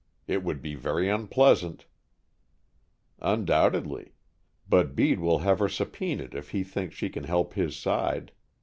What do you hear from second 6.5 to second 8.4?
thinks she can help his side.